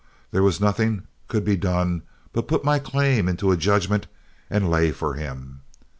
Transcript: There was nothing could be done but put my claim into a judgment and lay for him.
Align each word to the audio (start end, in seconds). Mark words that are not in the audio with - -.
There 0.31 0.41
was 0.41 0.59
nothing 0.59 1.03
could 1.27 1.45
be 1.45 1.55
done 1.55 2.01
but 2.33 2.47
put 2.47 2.63
my 2.65 2.79
claim 2.79 3.29
into 3.29 3.51
a 3.51 3.55
judgment 3.55 4.07
and 4.49 4.67
lay 4.71 4.91
for 4.91 5.13
him. 5.13 5.61